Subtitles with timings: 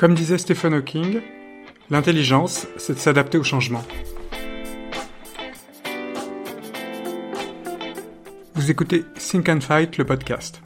[0.00, 1.20] Comme disait Stephen Hawking,
[1.90, 3.84] l'intelligence, c'est de s'adapter au changement.
[8.54, 10.62] Vous écoutez Think and Fight, le podcast.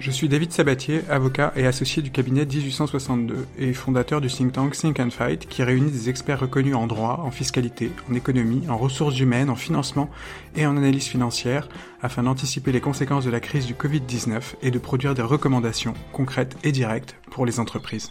[0.00, 4.74] Je suis David Sabatier, avocat et associé du cabinet 1862 et fondateur du think tank
[4.74, 8.78] Think and Fight qui réunit des experts reconnus en droit, en fiscalité, en économie, en
[8.78, 10.08] ressources humaines, en financement
[10.56, 11.68] et en analyse financière
[12.00, 16.56] afin d'anticiper les conséquences de la crise du Covid-19 et de produire des recommandations concrètes
[16.64, 18.10] et directes pour les entreprises.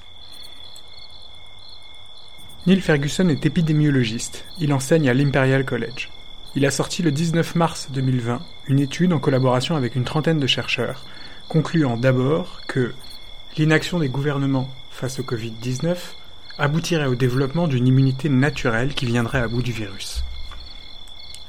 [2.67, 4.45] Neil Ferguson est épidémiologiste.
[4.59, 6.11] Il enseigne à l'Imperial College.
[6.55, 10.45] Il a sorti le 19 mars 2020 une étude en collaboration avec une trentaine de
[10.45, 11.03] chercheurs
[11.49, 12.93] concluant d'abord que
[13.57, 15.97] l'inaction des gouvernements face au Covid-19
[16.59, 20.23] aboutirait au développement d'une immunité naturelle qui viendrait à bout du virus.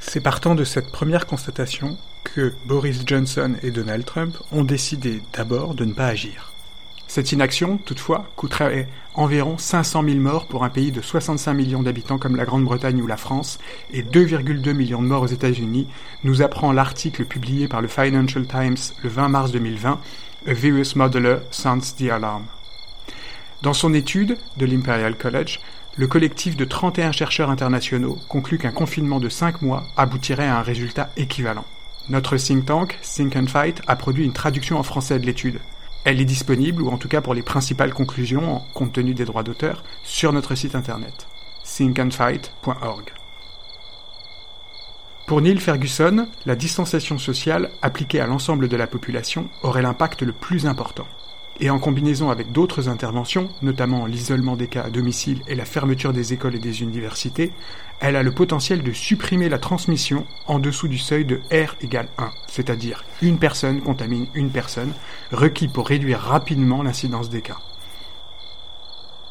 [0.00, 5.74] C'est partant de cette première constatation que Boris Johnson et Donald Trump ont décidé d'abord
[5.74, 6.52] de ne pas agir.
[7.06, 12.18] Cette inaction, toutefois, coûterait environ 500 000 morts pour un pays de 65 millions d'habitants
[12.18, 13.58] comme la Grande-Bretagne ou la France
[13.92, 15.88] et 2,2 millions de morts aux États-Unis,
[16.24, 20.00] nous apprend l'article publié par le Financial Times le 20 mars 2020,
[20.46, 22.44] A Virus Modeler Sounds the Alarm.
[23.62, 25.60] Dans son étude de l'Imperial College,
[25.96, 30.62] le collectif de 31 chercheurs internationaux conclut qu'un confinement de 5 mois aboutirait à un
[30.62, 31.64] résultat équivalent.
[32.08, 35.60] Notre think tank, Think and Fight, a produit une traduction en français de l'étude.
[36.04, 39.42] Elle est disponible, ou en tout cas pour les principales conclusions, compte tenu des droits
[39.42, 41.26] d'auteur, sur notre site internet
[41.64, 43.12] thinkandfight.org.
[45.26, 50.32] Pour Neil Ferguson, la distanciation sociale appliquée à l'ensemble de la population aurait l'impact le
[50.32, 51.06] plus important
[51.60, 56.14] et en combinaison avec d'autres interventions, notamment l'isolement des cas à domicile et la fermeture
[56.14, 57.52] des écoles et des universités,
[58.00, 62.08] elle a le potentiel de supprimer la transmission en dessous du seuil de R égale
[62.16, 64.92] 1, c'est-à-dire une personne contamine une personne,
[65.32, 67.58] requis pour réduire rapidement l'incidence des cas.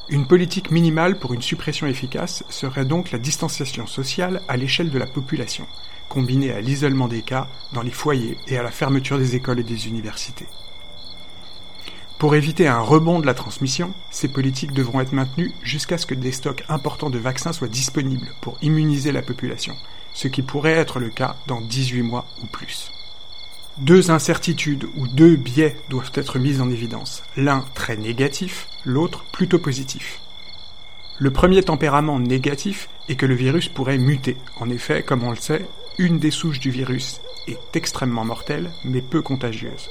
[0.09, 4.97] Une politique minimale pour une suppression efficace serait donc la distanciation sociale à l'échelle de
[4.99, 5.65] la population,
[6.09, 9.63] combinée à l'isolement des cas dans les foyers et à la fermeture des écoles et
[9.63, 10.47] des universités.
[12.19, 16.13] Pour éviter un rebond de la transmission, ces politiques devront être maintenues jusqu'à ce que
[16.13, 19.73] des stocks importants de vaccins soient disponibles pour immuniser la population,
[20.13, 22.91] ce qui pourrait être le cas dans 18 mois ou plus.
[23.77, 29.59] Deux incertitudes ou deux biais doivent être mis en évidence, l'un très négatif, l'autre plutôt
[29.59, 30.19] positif.
[31.19, 34.35] Le premier tempérament négatif est que le virus pourrait muter.
[34.59, 35.65] En effet, comme on le sait,
[35.97, 39.89] une des souches du virus est extrêmement mortelle mais peu contagieuse.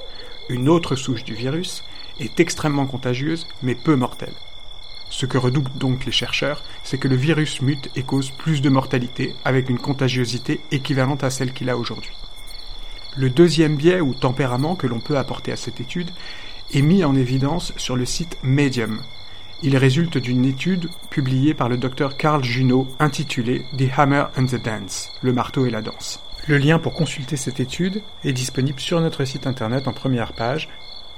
[0.51, 1.85] Une autre souche du virus
[2.21, 4.35] est extrêmement contagieuse mais peu mortelle.
[5.11, 8.69] Ce que redoutent donc les chercheurs, c'est que le virus mute et cause plus de
[8.69, 12.13] mortalité avec une contagiosité équivalente à celle qu'il a aujourd'hui.
[13.17, 16.11] Le deuxième biais ou tempérament que l'on peut apporter à cette étude
[16.73, 19.01] est mis en évidence sur le site Medium.
[19.63, 24.63] Il résulte d'une étude publiée par le docteur Carl Junot intitulée The Hammer and the
[24.63, 26.23] Dance, le marteau et la danse.
[26.47, 30.69] Le lien pour consulter cette étude est disponible sur notre site internet en première page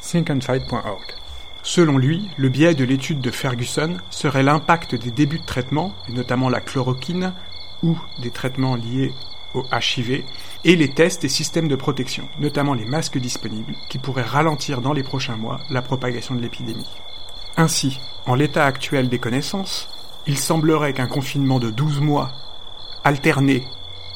[0.01, 1.15] thinkandfight.org.
[1.63, 6.13] Selon lui, le biais de l'étude de Ferguson serait l'impact des débuts de traitement, et
[6.13, 7.35] notamment la chloroquine
[7.83, 9.13] ou des traitements liés
[9.55, 10.23] au HIV,
[10.65, 14.93] et les tests et systèmes de protection, notamment les masques disponibles, qui pourraient ralentir dans
[14.93, 16.89] les prochains mois la propagation de l'épidémie.
[17.57, 19.89] Ainsi, en l'état actuel des connaissances,
[20.27, 22.31] il semblerait qu'un confinement de 12 mois,
[23.05, 23.65] alterné